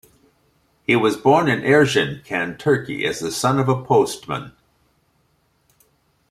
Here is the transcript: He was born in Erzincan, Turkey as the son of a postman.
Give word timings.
He 0.81 0.95
was 0.95 1.15
born 1.15 1.47
in 1.47 1.59
Erzincan, 1.61 2.57
Turkey 2.57 3.05
as 3.05 3.19
the 3.19 3.29
son 3.31 3.59
of 3.59 3.69
a 3.69 3.83
postman. 3.83 4.51